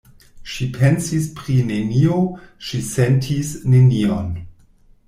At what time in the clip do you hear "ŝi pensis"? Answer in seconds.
0.53-1.27